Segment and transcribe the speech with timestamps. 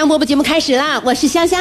[0.00, 0.98] 香饽饽节目开始啦！
[1.04, 1.60] 我是香香。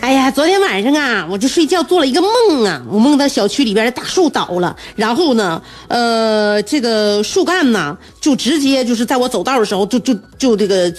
[0.00, 10.90] 哎呀，昨天晚上啊，我就睡觉做了一个梦啊，我梦到小区里边的大树倒了，然后呢，呃，这个树干呢，就直接就是在我走道的时候，就就就这个。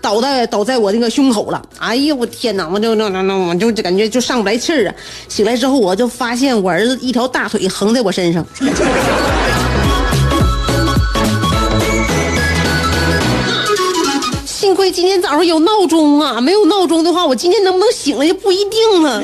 [0.00, 4.94] 倒在倒在我那个胸口了，哎呀，我天哪，我就那那那我就感觉就上不来气儿啊！
[5.28, 8.44] 醒来之后，我就发现我儿子一条大腿横在我身上。
[14.46, 19.22] 幸亏今天早上有闹钟啊，没有闹钟的话，我今天能不能醒了就不一定了。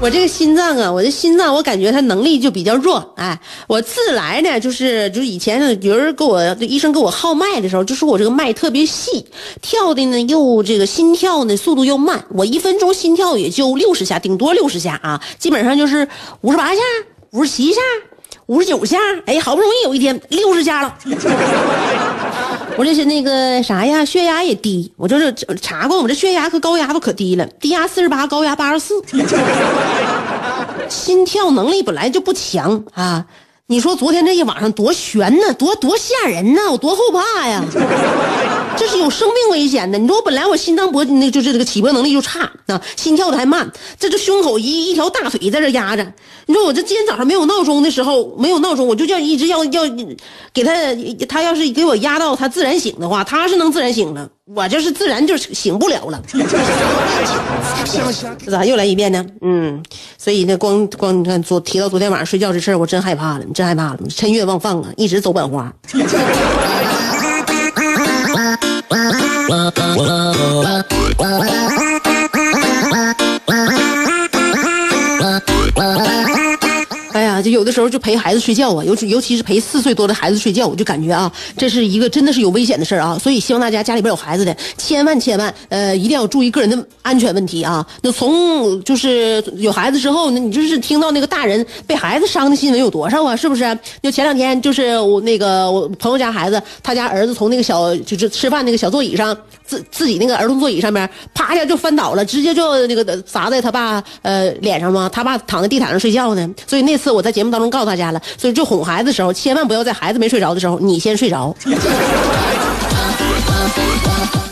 [0.00, 3.12] 我这个心脏啊，我这心脏，我感觉它能力就比较弱。
[3.16, 9.26] 哎，我自来呢，就是就以前有人给我医生给我号脉的时候，就说我这个脉特别细，
[9.60, 16.06] 跳的呢又这个心跳呢速度又慢，我一分钟心跳也就六十下，顶多六十下啊，基本上就是
[16.42, 16.80] 五十八下、
[17.32, 17.80] 五十七下、
[18.46, 18.96] 五十九下。
[19.26, 20.96] 哎，好不容易有一天六十下了。
[22.78, 24.92] 我这是那个啥呀，血压也低。
[24.96, 29.02] 我就是查过，我这血压和高压都可低了，低压四十八，高压八十四。
[30.88, 33.26] 心跳能力本来就不强啊，
[33.70, 37.62] 你说昨天这一晚上多悬呢，多多吓人呢，我多后怕呀！
[38.78, 39.98] 这是有生命危险的。
[39.98, 43.70] 你说我本来我心脏搏那就是这个起搏能力就差啊，心跳的还慢，
[44.00, 46.14] 这这胸口一一条大腿在这压着。
[46.46, 49.82] 你说我这今天早上没有闹钟的时候，没有闹钟，我就叫一直要要
[50.54, 50.72] 给他，
[51.28, 56.22] 他要是给我压到他自然醒的话，他是能自然醒了，我就是自然就醒不了了。
[58.38, 59.24] 这咋又来一遍呢？
[59.42, 59.82] 嗯，
[60.16, 65.70] 所以那光光你看昨提到昨天晚上睡觉这事儿，我真害怕了，真害怕了，趁月忘放啊，一直走板花。
[77.78, 83.18] 时候就陪孩子睡觉啊，尤其尤其是陪四岁多的孩子睡觉，我就感觉啊，这是一个真的是有危险的事儿啊。
[83.18, 87.86] 所以希望大家家里边有孩子的，千万千万呃，一定要注意个人的安全问题啊。
[88.02, 93.36] 那从就是有孩子之后，那你就是听到那个大人被孩子伤的新闻有多少啊？
[93.36, 93.78] 是不是？
[94.02, 105.08] 就前两天就是我那个我朋友家孩子，他家儿子从那个小就是吃饭那个小座椅上自自己那个儿童座椅上面啪一下就翻倒了，直接就那个砸在他爸呃脸上嘛。
[105.12, 111.54] 他爸躺在地毯上睡觉呢，所以那次我在节目当中告诉大家了，所以就哄孩子的时候，千万不要在孩子没睡着的时候你先睡着。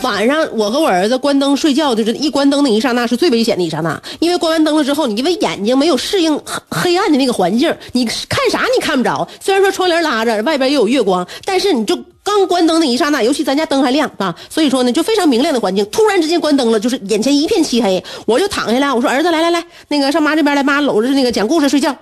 [0.03, 6.39] 晚上我和我儿子关灯睡觉，就是一关灯那一刹那是最危险的一刹那，因为关完灯了之后，你因为眼睛没有适应
[6.69, 9.27] 黑暗的那个环境，你看啥你看不着。
[9.41, 21.93] 虽然说窗帘拉着，外边也有月光，但是你就刚关灯那一刹那，尤其咱家灯还亮啊，所以说呢就非常明亮的环境，突然之间关灯了，就是眼前一片漆黑，我就躺下来，我说儿子来来来，那个上妈这边来，妈搂着那个讲故事睡觉。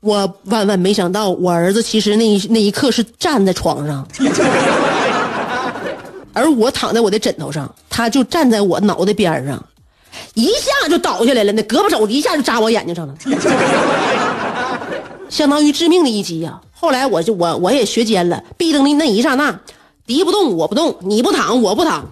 [0.00, 4.06] 我万万没想到，我儿子其实那一那一刻是站在床上。
[6.32, 9.64] 而我躺在我的枕头上，他就站在我脑袋边上，
[10.34, 13.14] 一下就倒下来了，那胳膊肘一下就扎我眼睛上了，
[15.30, 16.60] 相当于致命的一击呀。
[16.78, 19.58] 后来我就我我也学尖了，闭灯的那一刹那，
[20.06, 22.04] 敌不动我不动，你不躺我不躺。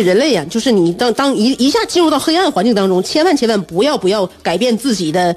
[0.00, 5.34] 人类呀，就是你当当一一下进入到黑暗环境当中，千万千万不要不要改变自己的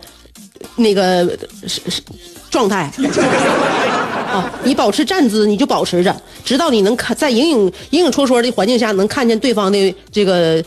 [0.76, 2.02] 那个是是
[2.50, 2.92] 状态
[4.30, 4.52] 啊！
[4.64, 10.64] 你保持站姿，你就保持着，直到你能看在影影影影绰绰的环境下能看见对方的这个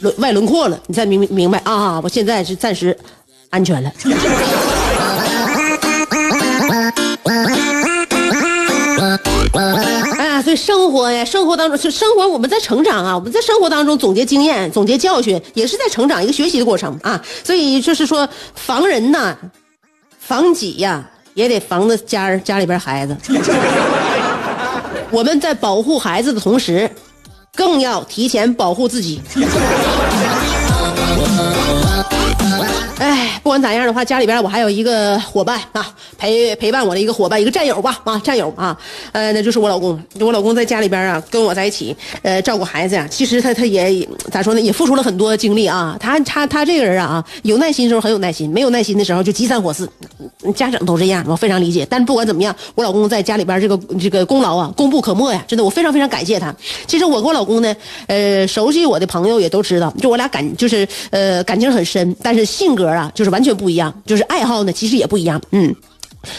[0.00, 2.00] 轮外轮廓了，你才明明白啊！
[2.02, 2.96] 我现在是暂时
[3.50, 3.92] 安全了。
[10.50, 17.22] 对生活呀，生活当中，是生活我们在成长啊，我们在生活当中总结经验、总结教训，也是在成长一个学习的过程啊。
[17.44, 19.36] 所以就是说，防人呐，
[20.18, 23.16] 防己呀，也得防着家人家里边孩子。
[25.12, 26.90] 我们在保护孩子的同时，
[27.54, 29.20] 更要提前保护自己。
[33.50, 38.78] 不管咋样的话，家里边我还有一个伙伴啊，陪陪伴我的一个伙伴，一个战友吧啊，战友啊，
[39.10, 40.00] 呃，那就是我老公。
[40.20, 43.08] 我老公在家里边啊，跟我在一起，呃，照顾孩子呀。
[43.10, 45.96] 其实他他也咋说呢，也付出了很多精力啊。
[45.98, 49.90] 他他他这个人啊，有耐心的时候很有耐心，没有耐心的时候就急三火四。
[50.54, 51.84] 家长都这样，我非常理解。
[51.90, 55.44] 但不管怎么样，我老公在家里边这个这个功劳啊，功不可没呀。
[55.48, 56.54] 真的，我非常非常感谢他。
[56.86, 57.74] 其实我跟我老公呢，
[58.06, 65.40] 呃，熟悉我的朋友也都知道，就我俩感就是呃感情很深，但是性格啊就是完完全不一样，就是爱好呢其实也不一样。
[65.52, 65.74] 嗯，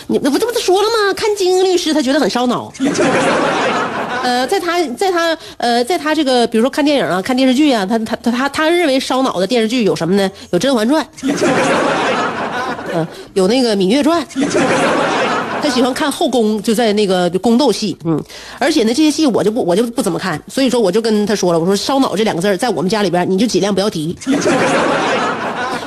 [0.06, 1.12] 你那不这不都说了吗？
[1.16, 2.72] 看精英律师，他觉得很烧脑。
[4.22, 10.30] 呃，在他在他呃在他这个比如说看电影啊、看电视剧啊，他他他他他认为烧脑的电视剧有什么呢？
[10.52, 11.04] 有《甄嬛传》。
[12.94, 14.24] 嗯，有那个《芈月传》，
[15.64, 18.22] 他喜欢看后宫，就在那个宫斗戏，嗯，
[18.60, 24.16] 而且呢，这些戏我就不我就不怎么看，所以说我就跟他说了，我说烧脑这两个字在我们家里边你就尽量不要提。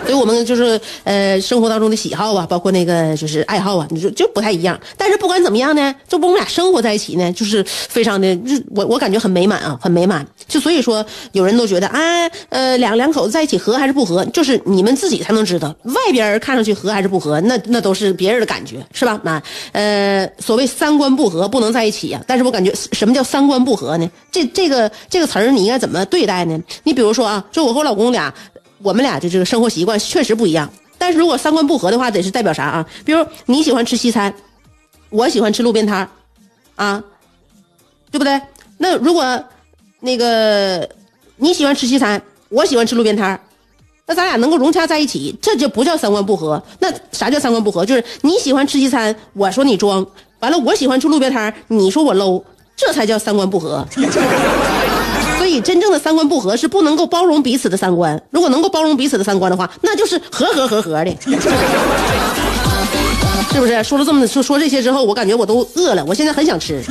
[0.05, 4.79] 所以我们就是呃生活当中的喜好啊，包括那个就是爱好啊，你说就不太一样。
[4.97, 10.27] 但是不管怎么样呢，这不我们俩生活在一起呢，就是非常的，就我我感觉很美满啊，很美满。
[10.47, 12.01] 就所以说，有人都觉得啊，
[12.51, 15.75] 呃两两口子在一起合还是不合，就是你们自己才能知道。
[15.85, 19.21] 外边人看上去合还是不合，那那都是别人的感觉，是吧？
[19.23, 19.43] 那
[19.73, 22.21] 呃所谓三观不合不能在一起呀。
[22.27, 24.11] 但是我感觉什么叫三观不合呢？
[24.31, 26.59] 这这个这个词儿你应该怎么对待呢？
[26.83, 28.33] 你比如说啊，就我和我老公俩。
[28.85, 32.87] 我们俩的这个生活习惯确实不一样，但是如果三观不合的话，得是代表啥啊？
[33.03, 34.33] 比如你喜欢吃西餐，
[35.09, 36.07] 我喜欢吃路边摊
[36.77, 37.03] 啊，
[38.11, 38.39] 对不对？
[38.77, 39.43] 那如果
[40.01, 40.87] 那个
[41.39, 42.21] 你喜欢吃西餐，
[42.51, 43.41] 我喜欢吃路边摊
[44.07, 46.63] 那咱俩能够融洽在一起，这就不叫三观不合。
[46.79, 47.87] 那啥叫三观不合？
[47.87, 50.07] 就是你喜欢吃西餐，我说你装，
[50.41, 52.45] 完了我喜欢吃路边摊你说我 low，
[52.77, 53.83] 这才叫三观不合。
[55.61, 58.21] 真正的三观不合是不能够包容彼此的三观。
[58.31, 61.17] 如果能够包容彼此的三观的话，那就是合合合合的，
[63.53, 63.85] 是不是？
[63.85, 66.83] 说了这么说说这些之后，我感觉我都饿了，我现在很想吃。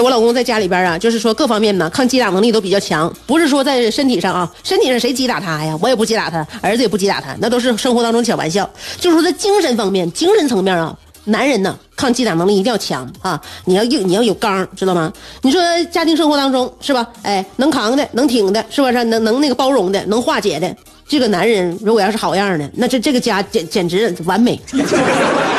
[0.00, 3.12] 我老公在家里边啊，就是说各方面呢，抗击打能力都比较强。
[3.26, 5.76] 不是说在身体上啊，身体上谁击打他呀？
[5.80, 8.68] 我也不击打他，儿子也不击打他，那都是生活当中小玩笑。
[8.98, 13.40] 就是说在精神方面、精神层面啊，男人呢抗击打能力一定要强啊！
[13.64, 15.12] 你要硬，你要有刚，知道吗？
[15.42, 15.60] 你说
[15.90, 17.06] 家庭生活当中是吧？
[17.22, 18.92] 哎，能扛的、能挺的，是不是？
[19.04, 20.74] 能能那个包容的、能化解的，
[21.06, 24.58] 这个男人如果要是好样的，那这这个家简简直完美。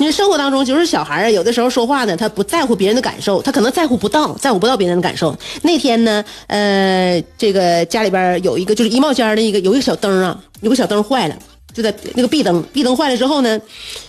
[0.00, 5.36] 你说生活当中就是小孩啊，有的时候说话呢，他不在乎别人的感受，他可能在乎不到，在乎不到别人的感受。
[5.60, 11.36] 那天呢，呃，这个家里边有一个就是衣帽间的一个有一个小灯啊，有个小灯坏了，
[11.74, 13.60] 就在那个壁灯，壁灯坏了之后呢，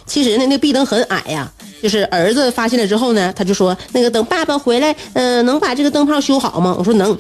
[0.06, 1.52] 其实呢那壁灯很矮呀，
[1.84, 6.74] 就是儿子发现了之后呢，他就说那个等爸爸回来，嗯，能把这个灯泡修好吗？
[6.80, 7.18] 我说能。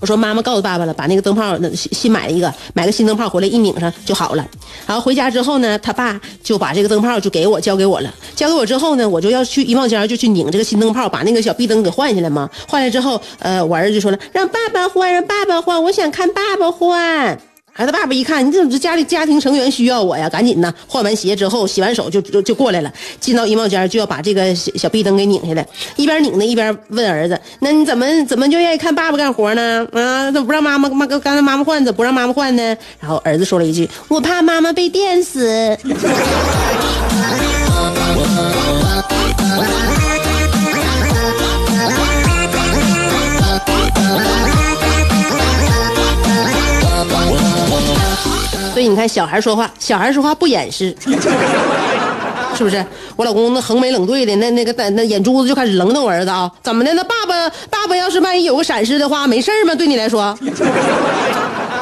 [0.00, 4.46] 我说妈妈告诉爸爸了，把那个灯泡新新买了一个，买个新灯泡回来一拧上就好了。
[4.86, 8.12] 然后回家之后呢，他爸就把这个灯泡就给我交给我了。
[8.36, 12.48] 交给我之后呢，我就要去衣帽间就去拧这个新灯泡，把那个小壁灯给换下来嘛。
[12.68, 17.47] 换来之后，呃，我儿子就说了，让爸爸换，让爸爸换，我想看爸爸换。
[17.78, 20.28] 孩子爸爸一看，你怎么这家里家庭成员需要我呀？
[20.28, 25.64] 赶紧的，换完鞋之后，洗完手就就就过来了，进到衣帽间就要把这个小小壁灯给拧下来。
[25.94, 29.86] 一边拧呢，一边问儿子：“那你怎么怎么就愿意看爸爸干活呢？
[29.92, 35.78] 啊，怎么不让妈妈妈刚才妈妈换，怎么不让妈妈换呢？”然后儿子说了一句：“我怕妈妈被电死。
[48.78, 50.96] ”所以你看，小孩说话，小孩说话不掩饰，
[52.56, 52.86] 是不是？
[53.16, 56.48] 我老公那横眉冷对的，那那个那眼珠子就开始愣瞪我儿子啊！
[56.62, 56.94] 怎么的？
[56.94, 59.74] 那爸爸爸爸要是万一有个闪失的话，没事吗？
[59.74, 60.38] 对你来说？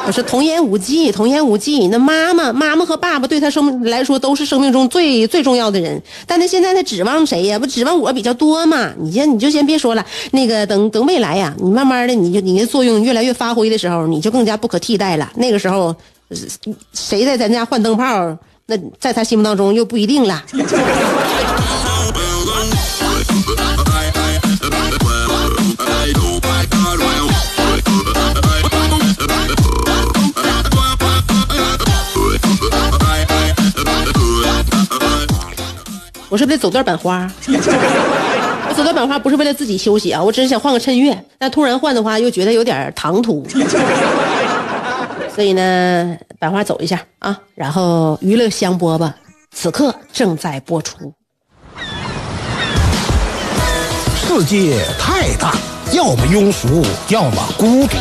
[0.07, 1.87] 我说童言无忌，童言无忌。
[1.89, 7.59] 那妈妈妈妈和爸爸对他生来说都是生命中最最重要的人，但他现在他指望谁呀？
[7.59, 8.89] 不指望我比较多嘛？
[8.99, 15.31] 你先你就先别说了，那个等等未来呀，你慢慢的，你就你的作用越来越发挥的时候，你就更加不可替代了。
[15.35, 15.95] 那个时候。
[16.93, 20.43] 谁在咱家换灯泡那在他心目当中又不一定了。
[36.29, 37.25] 我是不是得走段板花？
[37.47, 43.47] 我走段板花不是为了自己休息啊我只是想换个衬月但突然换的话又觉得有点唐突。
[45.37, 49.13] 所以呢，百花走一下啊，然后娱乐香饽饽
[49.55, 51.13] 此刻正在播出。
[54.15, 55.53] 世界太大，
[55.93, 57.97] 要么庸俗，要么孤独。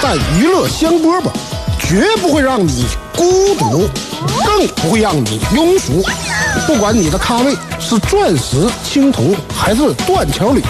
[0.00, 1.28] 但娱乐香饽饽
[1.80, 3.88] 绝不会让你孤独，
[4.46, 6.00] 更不会让你庸俗。
[6.64, 10.62] 不管你的咖位是钻石、青铜还是断桥铝，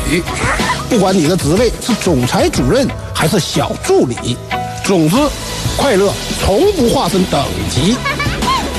[0.89, 4.39] 不管你的职位是总裁、主任还是小助理，
[4.89, 5.17] 总之。
[5.77, 7.95] 快乐从不划分等级。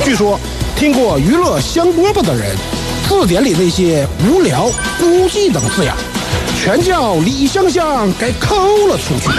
[0.04, 0.40] 据说，
[0.76, 2.58] 听过娱乐香饽饽的人，
[3.08, 5.94] 字典里那些无聊、孤寂等字眼，
[6.60, 8.56] 全叫李香香给抠
[8.88, 9.30] 了出去。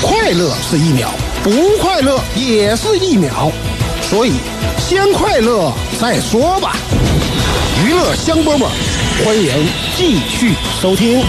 [0.00, 1.10] 快乐是一秒，
[1.42, 3.52] 不快乐也是一秒，
[4.08, 4.32] 所以
[4.78, 6.74] 先快乐再说吧。
[7.84, 8.66] 娱乐香饽饽，
[9.22, 11.22] 欢迎继续收听。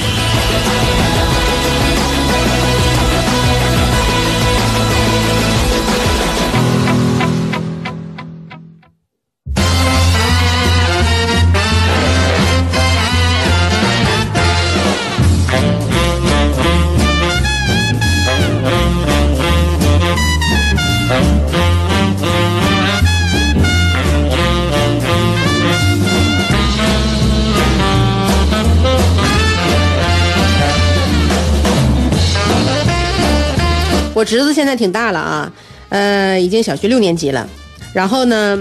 [34.16, 35.52] 我侄子现在挺大了啊，
[35.90, 37.48] 呃，已经小学六年级了。
[37.94, 38.58] 然后呢，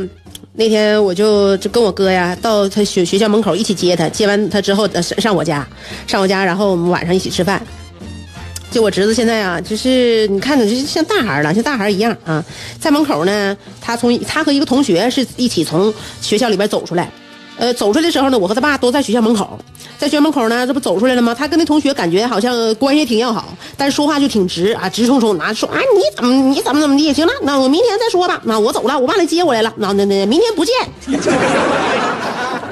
[0.54, 5.64] 那天我就就跟我哥呀到他学学校门口一起接他，接完他之后上上我家，
[6.08, 7.62] 上我家，然后我们晚上一起吃饭。
[8.72, 12.44] 就我侄子现在啊，就是你看着就像大孩了，像大孩一样啊，
[12.80, 17.08] 在门口呢，他从他和一个同学是一起从学校里边走出来。
[17.56, 19.58] 呃，走出来的时候呢，我和他爸都在学校门口，
[19.98, 21.34] 在学校门口呢，这不走出来了吗？
[21.34, 27.12] 他跟那同学感觉好像关系挺要好，但是说话就挺直啊，直冲冲，拿说啊，你怎么你怎么怎么地？
[27.12, 28.40] 行了，那我明天再说吧。
[28.44, 29.72] 那我走了，我爸来接我来了。
[29.76, 30.74] 那那那明天不见。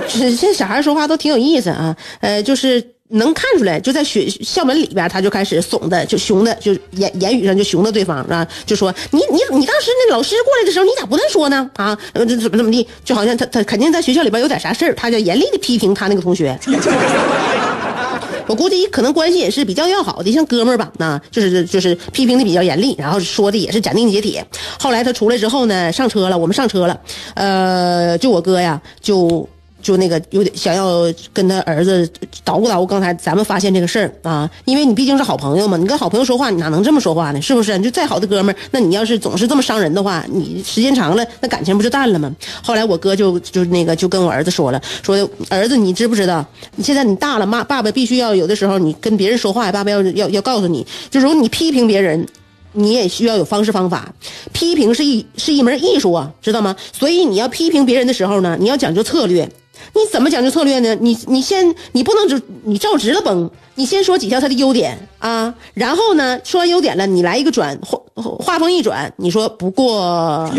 [0.09, 2.92] 这这小孩说话都挺有意思啊，呃，就是。
[3.13, 11.71] 能看出来，就在学校门里边，他就开始怂的，就凶的，就言言语上就凶的对方啊，就说你你你当时那老师过来的时候，你咋不那说呢？
[11.75, 12.87] 啊，怎么怎么地？
[13.05, 16.59] 就好像他他肯定在学校里边有点啥事儿，他就严厉的批评他那个同学。
[18.49, 24.45] 我估计可能关系也是比较要好的，像哥们儿吧，那就是就是批评的比较严厉，然后说的也是斩钉截铁。
[24.79, 27.01] 后来他出来之后呢，上车了，我们上车了，
[27.35, 29.49] 呃，就我哥呀，就。
[29.83, 32.09] 就那个有点想要跟他儿子
[32.45, 37.43] 捣鼓捣鼓，刚才咱们发现这个事儿啊，因为你毕竟是好朋友嘛，你跟好朋友说话，你哪能这么说话呢？
[37.43, 37.77] 是不是？
[37.77, 42.35] 你就再好的哥们儿，那你要是总是这么伤人的话，你时间长了，那感情不就淡了吗？
[42.63, 46.47] 后来我哥就就那个就跟我儿子说了，说儿子，你知不知道？
[46.77, 52.25] 你现在你大了，妈爸爸必须要有的时候你跟别人说话，爸爸要要要告诉你，就如果你批评别人，
[52.73, 54.15] 你也需要有方式方法。
[54.53, 56.77] 批评是一是一门艺术啊，知道吗？
[56.93, 59.49] 所以你要批评别人的时候呢，你要讲究策略。
[59.95, 60.95] 你怎么讲究策略呢？
[61.01, 67.99] 你你先你不能就你照直了崩，你先说几条他的优点啊，然后呢说完优点了，你来一个转话
[68.39, 70.51] 话锋一转，你说不过，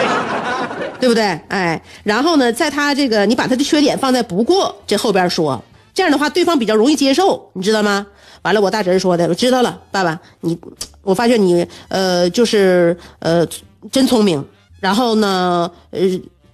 [0.98, 1.38] 对不对？
[1.48, 8.06] 哎，然后呢，在他这个你把他的缺点放在不过这后边说，这样的话对方比较容易接受，你知道吗？
[8.42, 10.58] 完了，我大侄儿说的，我知道了，爸爸，你
[11.02, 13.46] 我发现你呃就是呃
[13.92, 14.42] 真聪明，
[14.80, 16.00] 然后呢呃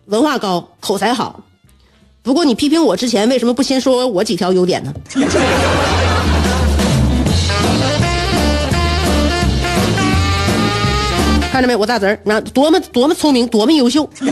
[0.06, 1.40] 文化高，口才好。
[2.25, 4.95] 不过你批评我之前，为什么不先说我几条优点呢？
[11.50, 14.25] 看着没，我大侄儿，那多么多么聪明，多么优秀， 是？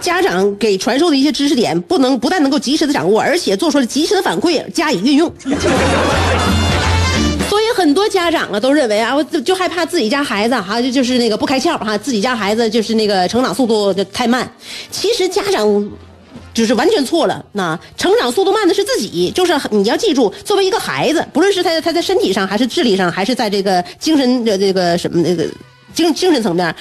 [0.00, 5.30] 家长给传授的一些知识点，不能不但能够及时的掌握，而且做出了及时的反馈，加以运用。
[7.50, 14.48] 所以很多家长啊，都认为啊，我就害怕自己家孩子哈，就就是那个不开窍哈，自己家孩子就是那个成长速度就太慢。
[14.90, 15.90] 其实家长。
[16.54, 17.44] 就是完全错了。
[17.52, 25.46] 那成长速度慢的是自己，就是你要记住，作为一个孩子，不论是他他在身体上，还是智力上，还是在这个精神的这个什么那个
[25.94, 26.74] 精精神层面，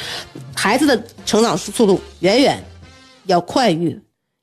[0.55, 2.63] 孩子的成长速度远远
[3.25, 3.99] 要快于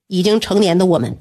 [0.07, 1.17] 已经成年的我们。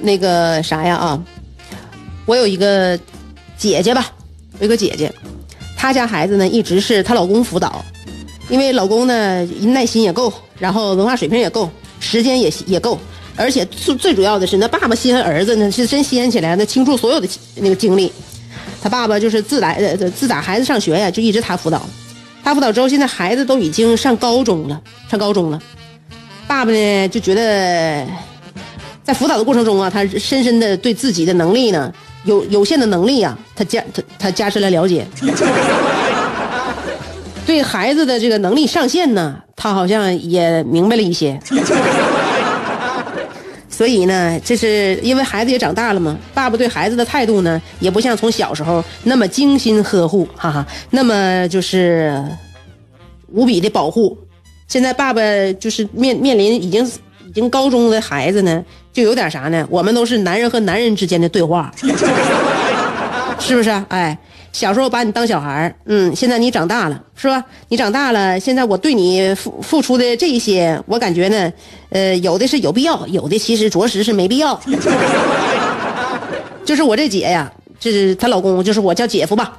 [0.00, 1.22] 那个啥呀啊，
[2.26, 2.98] 我有一个
[3.56, 4.10] 姐姐吧，
[4.60, 5.12] 有一个姐姐，
[5.76, 7.84] 她家孩子呢一直是她老公辅导，
[8.48, 12.98] 因为老公呢耐心也够，然后文化水平也够，时间也也够，
[13.36, 18.12] 而且最最主要的是，那爸爸稀罕儿子呢是真稀罕起来，那倾注所有的那个精力。
[18.80, 21.82] 他爸爸就是自来呃自打孩子上学呀，就一直他辅导，
[22.44, 25.60] 他辅导之后，现在孩子都已经上高中了，上高中了。
[26.46, 28.06] 爸爸呢就觉得，
[29.08, 31.90] 在辅导的过程中啊，他深深的对自己的能力呢，
[32.24, 35.06] 有有限的能力啊，他加他他加深了了解。
[37.46, 41.40] 对孩子的这个能力上限呢，他好像也明白了一些。
[43.70, 52.22] 所以呢，这是因为孩子也长大了嘛，爸爸对孩子的态度呢，也不像从小时候那么精心呵护，哈哈，那么就是
[53.32, 54.18] 无比的保护。
[54.66, 55.22] 现在爸爸
[55.58, 56.84] 就是面面临已经
[57.26, 58.62] 已经高中的孩子呢，
[58.98, 59.64] 就有点啥呢？
[59.70, 61.72] 我们都是男人和男人之间的对话，
[63.38, 63.70] 是不是？
[63.90, 64.18] 哎。
[64.50, 67.44] 小时候把你当小孩嗯，现在你长大了，是吧？
[67.68, 71.52] 你长大了，现在我对你付付出的这一些，我感觉呢，
[71.90, 74.58] 呃，有的是有必要，有的其实着实是没必要。
[76.64, 79.52] 就是我这姐呀，这是她老公，就是我叫姐夫吧。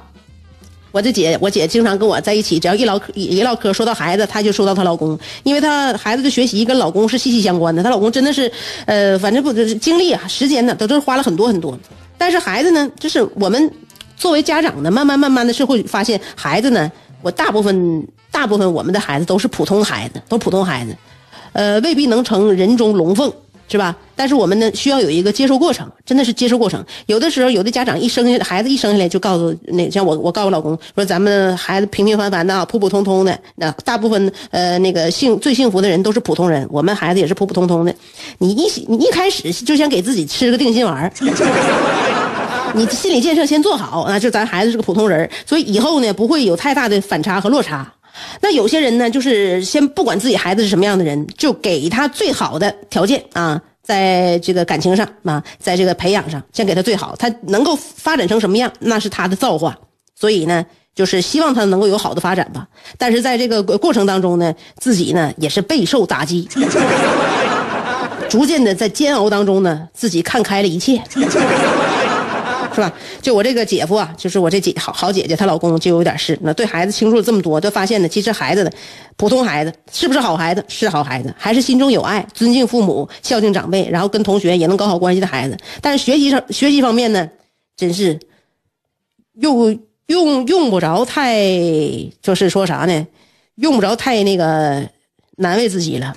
[0.92, 7.82] 我这姐，我姐经常跟我在一起，只要一唠嗑，一唠嗑，说到孩子，她就说到她老公，因为她孩子的学习跟老公是息息相关的。
[7.82, 8.50] 她老公真的是，
[8.86, 11.78] 呃，反正不是精力啊，时间呢，都都花了很多很多。
[12.18, 13.70] 但是孩子呢，就是我们。
[14.16, 16.92] 作为家长呢，慢慢慢慢的是会发现，孩子呢，
[17.22, 20.94] 我大部分大部分我们的孩子都是普通孩子，都普通孩子，
[21.54, 23.32] 呃，未必能成人中龙凤，
[23.70, 23.94] 是吧？
[24.16, 26.84] 但是我们呢，需要有一个接受过程，真的是接受过程。
[27.06, 33.38] 有的时候，有的家长一生孩子一生下来就告诉那像我，我告诉老公说，咱们孩子平平凡凡的，普普通通的。
[33.54, 37.94] 那大部分呃那个幸最幸福的人都是普通人，我们孩子也是普普通通的。
[38.38, 41.10] 你一你一开始就想给自己吃个定心丸
[42.74, 47.90] 你心理建设先做好，那就咱孩子是个普通人，所以以后呢不会有太大的反差和落差。
[48.40, 59.76] 那有些人呢，就是先不管自己孩子是什么样的人，就给他最好的条件啊，在这个感情上啊，在这个培养上，先给他最好，他能够发展成什么样，那是他的造化。
[60.14, 62.66] 所以呢，就是希望他能够有好的发展吧。
[62.98, 66.48] 但是在这个过程当中呢，自己呢也是备受打击，
[68.28, 71.02] 逐渐的在煎熬当中呢，自己看开了一切。
[72.80, 72.96] 是吧？
[73.20, 76.38] 就我这个姐夫啊，就是我这姐好好姐姐，她老公就有点事。
[76.42, 78.72] 那对孩子倾注了这么多，就发现呢，其实孩子的
[79.16, 80.64] 普通孩子是不是好孩子？
[80.68, 85.56] 是好孩子，还是心中有爱、尊敬父母、孝敬长辈，然后跟同学也能搞好关系的孩子。
[85.82, 87.28] 但是学习上学习方面呢，
[87.76, 88.18] 真是
[89.34, 91.44] 用用用不着太，
[92.22, 93.06] 就是说啥呢？
[93.56, 94.88] 用不着太那个
[95.36, 96.16] 难为自己了。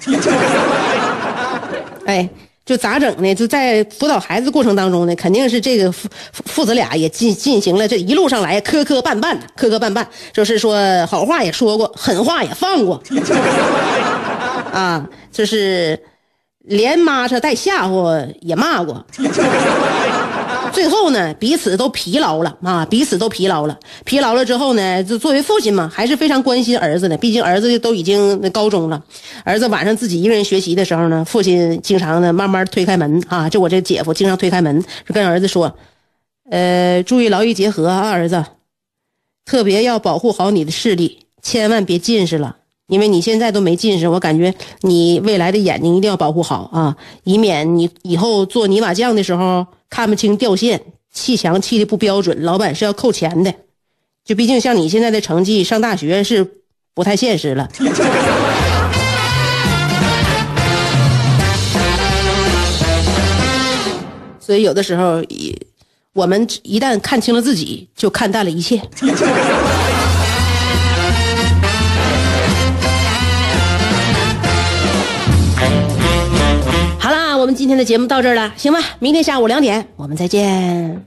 [2.07, 2.29] 哎。
[2.65, 3.35] 就咋整呢？
[3.35, 6.07] 就在辅导孩子过程当中呢，肯定是这个父
[6.45, 13.01] 父子俩也进进行了这一路上来磕磕绊绊的，磕磕绊绊，就是说好话也说过，狠话也放过，
[14.71, 16.01] 啊，就是
[16.59, 19.05] 连妈着带吓唬也骂过。
[20.73, 23.79] 最后呢，彼此都疲劳了啊，彼此都疲劳了。
[24.05, 27.15] 疲劳了之后呢，就作为父亲嘛，还是非常关心儿子的。
[27.15, 29.03] 毕竟儿子都已经高中了，
[29.43, 35.75] 儿子晚上自己一个人学习的时候呢，父亲经常呢慢慢推开门啊，就我这姐夫经常推开门，跟儿子说
[36.49, 38.43] ：“呃，注意劳逸结合啊，儿子，
[39.45, 42.55] 特别要保护好你的视力，千万别近视了，
[42.87, 53.53] 因为你现在都没近视，我感觉你未来的眼睛一定要保护好啊，以免你以后做泥瓦匠的时候。”看不清掉线，砌墙砌的不标准，老板是要扣钱的。
[54.25, 56.63] 就毕竟像你现在的成绩，上大学是
[56.95, 57.69] 不太现实了。
[64.39, 65.23] 所以有的时候，
[66.13, 68.81] 我们一旦看清了自己，就看淡了一切。
[77.43, 78.79] 我们今天的节目到这儿了，行吧？
[78.99, 81.05] 明天下午两点，我们再见。